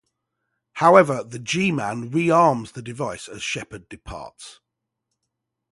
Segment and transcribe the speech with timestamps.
[0.73, 4.59] However, the G-Man rearms the device as Shephard departs.